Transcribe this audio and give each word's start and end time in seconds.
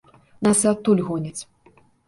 Нас 0.47 0.63
і 0.67 0.71
адтуль 0.71 1.05
гоняць. 1.11 1.39